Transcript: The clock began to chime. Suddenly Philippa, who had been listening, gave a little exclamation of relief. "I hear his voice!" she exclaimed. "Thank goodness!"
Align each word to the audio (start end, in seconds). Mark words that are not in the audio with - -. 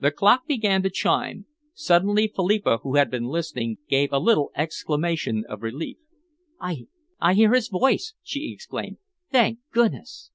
The 0.00 0.10
clock 0.10 0.46
began 0.46 0.82
to 0.82 0.90
chime. 0.90 1.46
Suddenly 1.72 2.28
Philippa, 2.36 2.80
who 2.82 2.96
had 2.96 3.10
been 3.10 3.24
listening, 3.24 3.78
gave 3.88 4.12
a 4.12 4.18
little 4.18 4.52
exclamation 4.54 5.44
of 5.48 5.62
relief. 5.62 5.96
"I 6.60 6.84
hear 7.32 7.54
his 7.54 7.68
voice!" 7.68 8.12
she 8.22 8.52
exclaimed. 8.52 8.98
"Thank 9.32 9.60
goodness!" 9.72 10.30